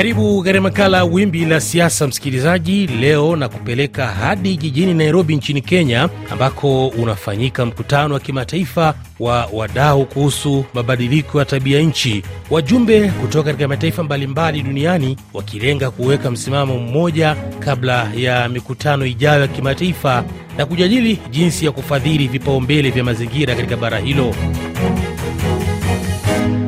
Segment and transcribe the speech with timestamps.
[0.00, 2.86] Karibu katika makala Wimbi la Siasa, msikilizaji.
[2.86, 10.06] Leo na kupeleka hadi jijini Nairobi nchini Kenya, ambako unafanyika mkutano wa kimataifa wa wadau
[10.06, 17.36] kuhusu mabadiliko ya tabia nchi, wajumbe kutoka katika mataifa mbalimbali duniani wakilenga kuweka msimamo mmoja
[17.58, 20.24] kabla ya mikutano ijayo ya kimataifa
[20.58, 24.34] na kujadili jinsi ya kufadhili vipaumbele vya mazingira katika bara hilo.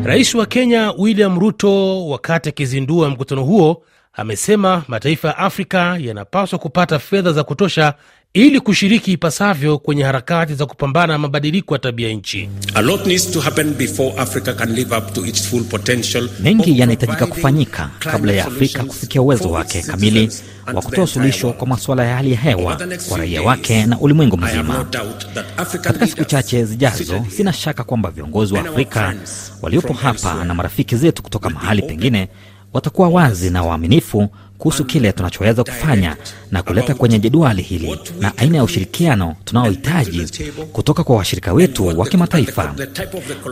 [0.05, 6.99] Rais wa Kenya William Ruto, wakati akizindua mkutano huo, amesema mataifa ya Afrika yanapaswa kupata
[6.99, 7.95] fedha za kutosha
[8.35, 12.49] ili kushiriki ipasavyo kwenye harakati za kupambana na mabadiliko ya tabia nchi.
[16.43, 20.31] Mengi yanahitajika kufanyika kabla ya Afrika kufikia uwezo wake kamili
[20.75, 24.85] wa kutoa suluhisho kwa masuala ya hali ya hewa kwa raia wake na ulimwengu mzima.
[25.83, 29.15] Katika siku chache zijazo, sina shaka kwamba viongozi wa Afrika
[29.63, 32.29] waliopo hapa na marafiki zetu kutoka mahali pengine
[32.73, 34.29] watakuwa wazi na waaminifu
[34.63, 36.17] kuhusu kile tunachoweza kufanya
[36.51, 40.27] na kuleta kwenye jedwali hili na aina ya ushirikiano tunaohitaji
[40.73, 42.75] kutoka kwa washirika wetu wa kimataifa.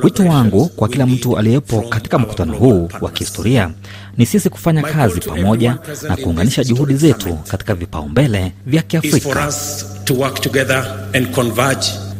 [0.03, 3.71] Wito wangu kwa kila mtu aliyepo katika mkutano huu wa kihistoria
[4.19, 9.53] ni sisi kufanya kazi pamoja na kuunganisha juhudi zetu katika vipaumbele vya Kiafrika.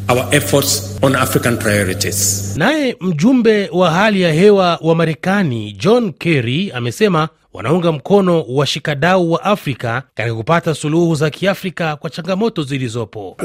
[0.09, 2.53] Our efforts on African priorities.
[2.57, 9.45] Naye mjumbe wa hali ya hewa wa Marekani John Kerry amesema wanaunga mkono washikadau wa
[9.45, 13.37] Afrika katika kupata suluhu za kiafrika kwa changamoto zilizopo.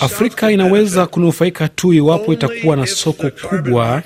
[0.00, 4.02] Afrika inaweza kunufaika tu iwapo itakuwa na soko kubwa,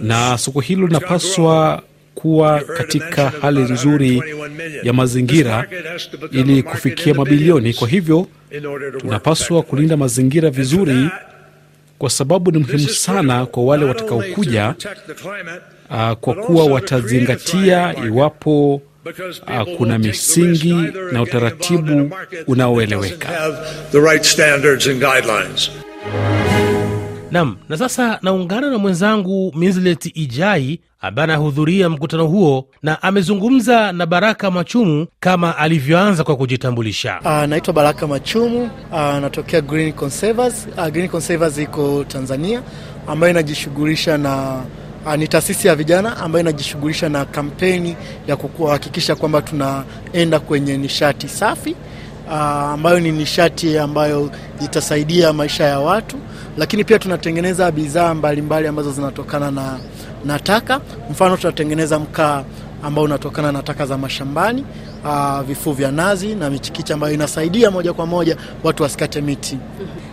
[0.00, 1.82] na soko hilo linapaswa
[2.14, 4.22] kuwa katika hali nzuri
[4.82, 5.66] ya mazingira
[6.32, 7.74] ili kufikia mabilioni.
[7.74, 8.26] Kwa hivyo
[8.98, 11.08] tunapaswa kulinda mazingira vizuri,
[12.00, 14.74] kwa sababu ni muhimu sana kwa wale watakaokuja,
[15.90, 20.74] uh, kwa kuwa watazingatia iwapo uh, kuna misingi
[21.12, 22.10] na utaratibu
[22.46, 23.28] unaoeleweka.
[27.30, 34.06] Nam, na sasa naungana na mwenzangu Mislet Ijai ambaye anahudhuria mkutano huo na amezungumza na
[34.06, 37.20] Baraka Machumu kama alivyoanza kwa kujitambulisha.
[37.24, 40.66] Uh, naitwa Baraka Machumu, anatokea uh, Green Conservers.
[40.78, 42.62] Uh, Green Conservers iko Tanzania,
[43.06, 44.62] ambayo inajishughulisha na
[45.16, 47.96] ni taasisi ya vijana ambayo inajishughulisha na kampeni
[48.26, 51.76] ya kuhakikisha kwamba tunaenda kwenye nishati safi
[52.30, 54.30] uh, ambayo ni nishati ambayo
[54.64, 56.16] itasaidia maisha ya watu,
[56.56, 59.78] lakini pia tunatengeneza bidhaa mbalimbali ambazo zinatokana na,
[60.24, 60.80] na taka.
[61.10, 62.44] Mfano tunatengeneza mkaa
[62.82, 64.64] ambao unatokana na taka za mashambani,
[65.04, 69.58] uh, vifuu vya nazi na michikichi ambayo inasaidia moja kwa moja watu wasikate miti.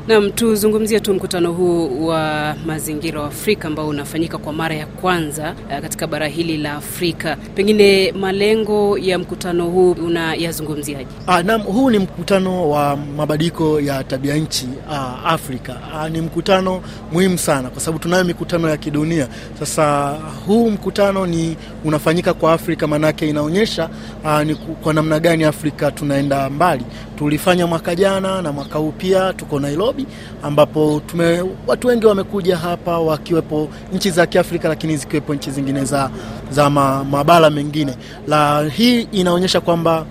[0.07, 5.56] Nam, tuzungumzie tu mkutano huu wa mazingira wa Afrika ambao unafanyika kwa mara ya kwanza
[5.69, 7.35] uh, katika bara hili la Afrika.
[7.56, 11.07] Pengine malengo ya mkutano huu unayazungumziaje?
[11.28, 15.75] Uh, nam, huu ni mkutano wa mabadiliko ya tabia nchi uh, Afrika.
[15.95, 16.81] Uh, ni mkutano
[17.12, 19.28] muhimu sana kwa sababu tunayo mikutano ya kidunia.
[19.59, 20.16] Sasa
[20.47, 23.89] huu mkutano ni unafanyika kwa Afrika, maanake inaonyesha
[24.24, 26.84] uh, ni kwa namna gani Afrika tunaenda mbali.
[27.18, 29.97] Tulifanya mwaka jana na mwaka huu pia tuko Nairobi
[30.44, 36.09] ambapo tume, watu wengi wamekuja hapa wakiwepo nchi za Kiafrika lakini zikiwepo nchi zingine za,
[36.52, 37.96] za ma, mabara mengine.
[38.28, 40.06] La hii inaonyesha kwamba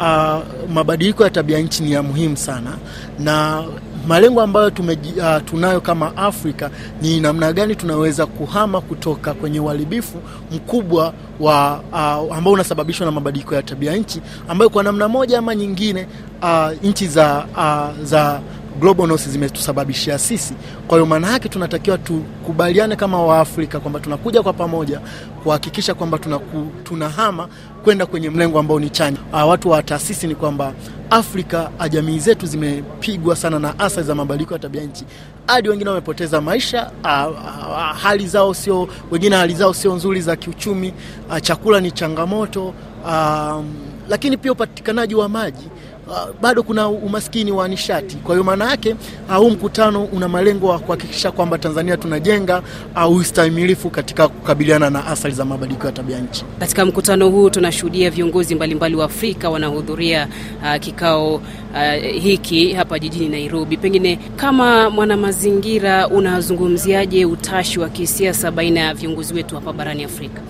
[0.00, 2.70] uh, mabadiliko ya tabia nchi ni ya muhimu sana
[3.18, 3.64] na
[4.06, 6.70] malengo ambayo tume, uh, tunayo kama Afrika
[7.02, 10.18] ni namna gani tunaweza kuhama kutoka kwenye uharibifu
[10.52, 15.54] mkubwa wa uh, ambao unasababishwa na mabadiliko ya tabia nchi ambayo kwa namna moja ama
[15.54, 16.06] nyingine
[16.42, 18.40] uh, nchi za, uh, za
[18.80, 20.54] global north zimetusababishia sisi.
[20.88, 25.00] Kwa hiyo maana yake tunatakiwa tukubaliane kama Waafrika kwamba tunakuja kwa pamoja
[25.42, 27.48] kuhakikisha kwamba tunaku, tunahama
[27.84, 29.18] kwenda kwenye mlengo ambao ni chanya.
[29.32, 30.72] Uh, watu wa taasisi ni kwamba
[31.10, 35.04] Afrika jamii zetu zimepigwa sana na athari za mabadiliko ya tabia nchi,
[35.46, 36.90] hadi wengine wamepoteza maisha.
[37.04, 37.26] a,
[37.76, 40.94] a, hali zao sio, wengine hali zao sio nzuri za kiuchumi.
[41.30, 43.64] a, chakula ni changamoto, uh,
[44.12, 45.68] lakini pia upatikanaji wa maji
[46.06, 48.16] Uh, bado kuna umaskini wa nishati.
[48.16, 48.96] Kwa hiyo maana yake
[49.36, 52.62] huu uh, mkutano una malengo ya kuhakikisha kwamba Tanzania tunajenga
[52.94, 56.44] au ustahimilifu katika kukabiliana na athari za mabadiliko ya tabia nchi.
[56.58, 60.28] Katika mkutano huu tunashuhudia viongozi mbalimbali wa Afrika wanahudhuria
[60.62, 61.42] uh, kikao uh,
[62.22, 63.76] hiki hapa jijini Nairobi.
[63.76, 70.40] Pengine kama mwanamazingira, unazungumziaje utashi wa kisiasa baina ya viongozi wetu hapa barani Afrika?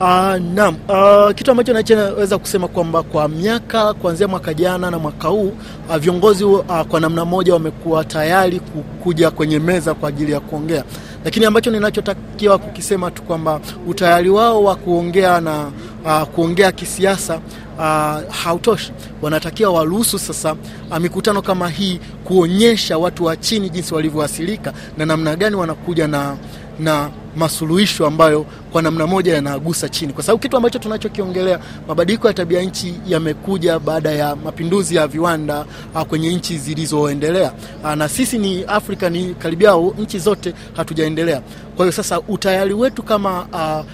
[0.00, 0.76] Uh, naam.
[0.88, 5.52] Uh, kitu ambacho nachoweza kusema kwamba kwa miaka kuanzia mwaka jana na mwaka huu
[5.88, 8.60] uh, viongozi uh, kwa namna moja wamekuwa tayari
[9.02, 10.84] kuja kwenye meza kwa ajili ya kuongea,
[11.24, 15.70] lakini ambacho ninachotakiwa kukisema tu kwamba utayari wao wa kuongea na
[16.04, 17.40] uh, kuongea kisiasa
[17.78, 18.92] uh, hautoshi.
[19.22, 20.56] Wanatakiwa waruhusu sasa
[21.00, 26.36] mikutano kama hii kuonyesha watu wa chini jinsi walivyoasilika na namna gani wanakuja na
[26.80, 31.58] na masuluhisho ambayo kwa namna moja yanagusa chini, kwa sababu kitu ambacho tunachokiongelea,
[31.88, 35.64] mabadiliko ya tabia nchi yamekuja baada ya mapinduzi ya viwanda
[35.94, 37.52] uh, kwenye nchi zilizoendelea
[37.84, 41.42] uh, na sisi ni Afrika ni karibia nchi zote hatujaendelea.
[41.76, 43.86] Kwa hiyo sasa utayari wetu kama uh,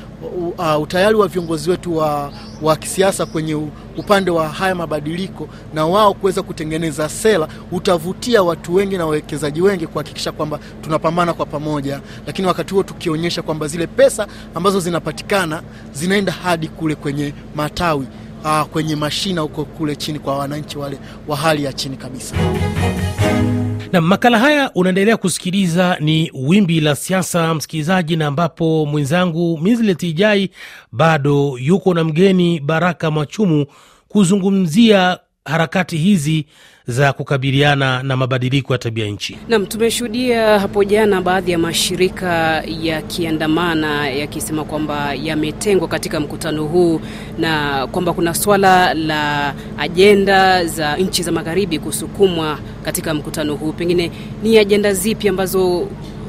[0.59, 2.33] uh, utayari wa viongozi wetu wa,
[2.63, 3.55] wa kisiasa kwenye
[3.97, 9.87] upande wa haya mabadiliko na wao kuweza kutengeneza sera utavutia watu wengi na wawekezaji wengi
[9.87, 16.33] kuhakikisha kwamba tunapambana kwa pamoja, lakini wakati huo tukionyesha kwamba zile pesa ambazo zinapatikana zinaenda
[16.33, 18.07] hadi kule kwenye matawi
[18.45, 20.99] uh, kwenye mashina huko kule chini kwa wananchi wale
[21.29, 22.35] wa hali ya chini kabisa.
[23.93, 30.51] Na makala haya unaendelea kusikiliza ni wimbi la siasa, msikilizaji, na ambapo mwenzangu Mislet Ijai
[30.93, 33.67] bado yuko na mgeni Baraka Machumu
[34.09, 36.47] kuzungumzia harakati hizi
[36.87, 39.39] za kukabiliana na mabadiliko ya tabia nchi.
[39.49, 47.01] Nam, tumeshuhudia hapo jana baadhi ya mashirika yakiandamana yakisema kwamba yametengwa katika mkutano huu
[47.39, 53.73] na kwamba kuna swala la ajenda za nchi za magharibi kusukumwa katika mkutano huu.
[53.73, 54.11] Pengine
[54.43, 55.89] ni ajenda zipi ambazo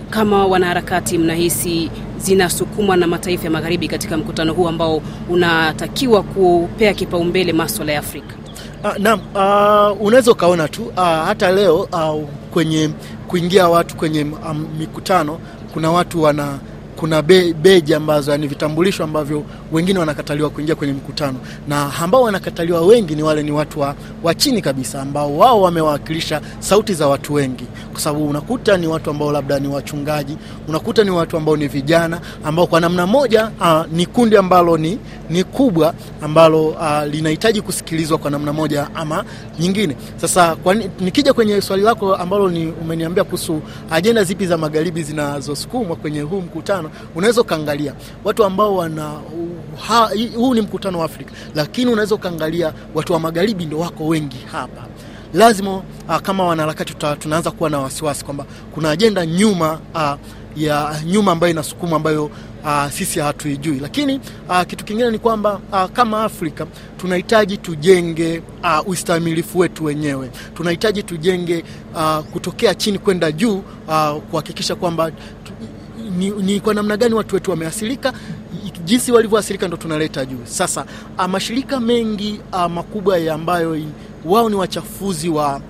[0.09, 7.53] kama wanaharakati mnahisi zinasukumwa na mataifa ya magharibi katika mkutano huu ambao unatakiwa kupea kipaumbele
[7.53, 8.35] maswala ya Afrika?
[8.83, 12.89] Uh, naam, uh, unaweza ukaona tu uh, hata leo uh, kwenye
[13.27, 15.39] kuingia watu kwenye um, mikutano
[15.73, 16.59] kuna watu wana
[16.95, 22.81] kuna be, beji ambazo yani vitambulisho ambavyo wengine wanakataliwa kuingia kwenye mkutano, na ambao wanakataliwa
[22.81, 27.33] wengi ni wale ni watu wa, wa chini kabisa, ambao wao wamewakilisha sauti za watu
[27.33, 30.37] wengi, kwa sababu unakuta ni watu ambao labda ni wachungaji,
[30.67, 34.99] unakuta ni watu ambao ni vijana, ambao kwa namna moja uh, ni kundi ambalo ni,
[35.29, 36.75] ni kubwa ambalo
[37.11, 39.23] linahitaji kusikilizwa kwa namna moja ama
[39.59, 39.95] nyingine.
[40.17, 43.61] Sasa kwa, nikija kwenye swali lako ambalo ni umeniambia kuhusu
[43.91, 46.82] ajenda zipi za magharibi zinazosukumwa kwenye huu mkutano
[47.15, 47.93] unaweza ukaangalia
[48.23, 49.11] watu ambao wana
[49.87, 54.37] ha, huu ni mkutano wa Afrika, lakini unaweza ukaangalia watu wa magharibi ndio wako wengi
[54.51, 54.85] hapa.
[55.33, 55.75] Lazima
[56.09, 60.13] uh, kama wanaharakati tunaanza kuwa na wasiwasi kwamba kuna ajenda nyuma uh,
[60.55, 62.25] ya nyuma ambayo inasukuma ambayo
[62.63, 63.79] uh, sisi hatuijui.
[63.79, 64.19] Lakini
[64.49, 66.65] uh, kitu kingine ni kwamba uh, kama Afrika
[66.97, 71.63] tunahitaji tujenge uh, ustahimilifu wetu wenyewe, tunahitaji tujenge
[71.95, 75.11] uh, kutokea chini kwenda juu uh, kuhakikisha kwamba
[76.17, 78.13] ni, ni kwa namna gani watu wetu wameathirika,
[78.85, 80.37] jinsi walivyoathirika ndo tunaleta juu.
[80.43, 80.85] Sasa
[81.27, 83.77] mashirika mengi a, makubwa ambayo
[84.25, 85.61] wao ni wachafuzi wa,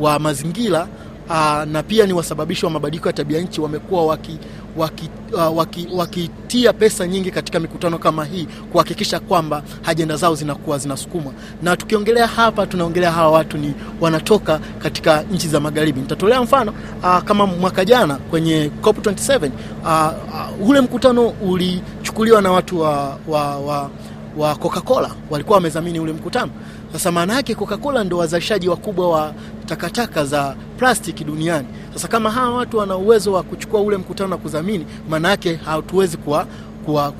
[0.00, 0.88] wa mazingira
[1.30, 4.38] a, na pia ni wasababishi wa mabadiliko ya tabia nchi wamekuwa waki
[4.76, 6.30] wakitia waki, waki
[6.78, 11.32] pesa nyingi katika mikutano kama hii kuhakikisha kwamba ajenda zao zinakuwa zinasukumwa.
[11.62, 16.00] Na tukiongelea hapa, tunaongelea hawa watu ni wanatoka katika nchi za magharibi.
[16.00, 19.50] Nitatolea mfano uh, kama mwaka jana kwenye COP27
[19.84, 20.12] uh,
[20.62, 23.90] uh, ule mkutano ulichukuliwa na watu wa, wa, wa,
[24.36, 26.50] wa Coca-Cola walikuwa wamezamini ule mkutano.
[26.92, 29.34] Sasa maana yake Coca-Cola ndio wazalishaji wakubwa wa
[29.66, 31.68] takataka za plastiki duniani.
[31.94, 36.18] Sasa kama hawa watu wana uwezo wa kuchukua ule mkutano na kudhamini, maana yake hatuwezi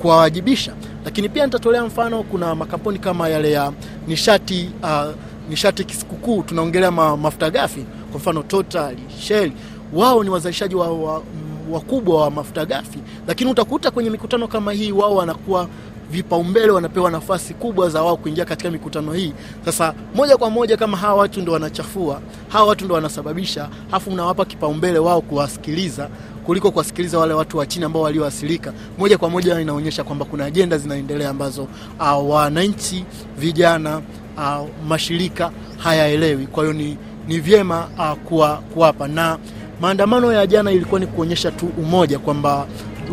[0.01, 0.73] kuwawajibisha.
[1.05, 3.71] Lakini pia nitatolea mfano, kuna makampuni kama yale ya
[4.07, 5.11] nishati uh,
[5.49, 9.51] nishati kisikukuu, tunaongelea ma, mafuta ghafi, kwa mfano Total, Shell,
[9.93, 11.23] wao ni wazalishaji wa, wa,
[11.71, 15.67] wakubwa wa mafuta ghafi, lakini utakuta kwenye mikutano kama hii wao wanakuwa
[16.11, 19.33] vipaumbele wanapewa nafasi kubwa za wao kuingia katika mikutano hii.
[19.65, 24.45] Sasa moja kwa moja, kama hawa watu ndo wanachafua, hawa watu ndo wanasababisha, afu mnawapa
[24.45, 26.09] kipaumbele wao kuwasikiliza
[26.45, 30.77] kuliko kuwasikiliza wale watu wa chini ambao walioasilika, moja kwa moja inaonyesha kwamba kuna ajenda
[30.77, 31.67] zinaendelea ambazo
[31.99, 33.05] uh, wananchi,
[33.37, 34.01] vijana,
[34.37, 36.47] uh, mashirika hayaelewi.
[36.47, 39.37] Kwa hiyo ni, ni vyema uh, kuwa, kuwapa na
[39.81, 42.67] maandamano ya jana ilikuwa ni kuonyesha tu umoja kwamba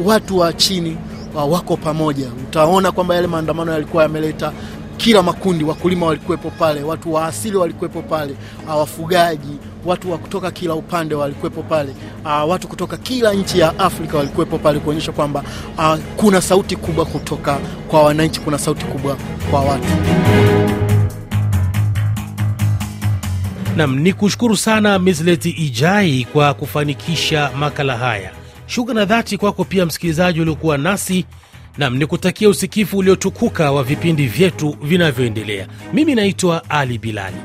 [0.04, 0.96] watu wa chini
[1.44, 2.28] wako pamoja.
[2.48, 4.52] Utaona kwamba yale maandamano yalikuwa yameleta
[4.96, 8.34] kila makundi, wakulima walikuwepo pale, watu wa asili walikuwepo pale,
[8.68, 11.94] wafugaji, watu wa kutoka kila upande walikuwepo pale,
[12.48, 15.42] watu kutoka kila nchi ya Afrika walikuwepo pale, kuonyesha kwamba
[16.16, 19.16] kuna sauti kubwa kutoka kwa wananchi, kuna sauti kubwa
[19.50, 19.88] kwa watu.
[23.76, 28.37] Nam ni kushukuru sana Misleti Ijai kwa kufanikisha makala haya.
[28.68, 31.24] Shukrani dhati kwako pia msikilizaji uliokuwa nasi
[31.78, 35.68] Nam ni kutakia usikifu uliotukuka wa vipindi vyetu vinavyoendelea.
[35.92, 37.36] Mimi naitwa Ali Bilali.